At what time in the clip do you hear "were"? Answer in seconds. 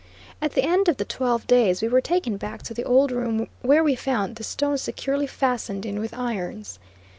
1.87-2.01